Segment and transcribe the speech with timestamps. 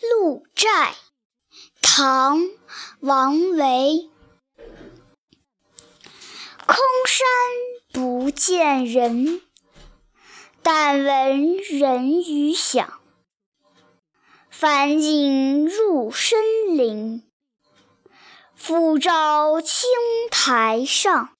[0.00, 0.94] 鹿柴
[1.82, 2.38] 唐
[3.00, 4.08] 王维。
[6.66, 6.76] 空
[7.06, 7.26] 山
[7.92, 9.42] 不见人
[10.62, 13.00] 但闻人语响。
[14.50, 17.28] 返景入深林
[18.54, 19.88] 复照青
[20.30, 21.37] 苔上。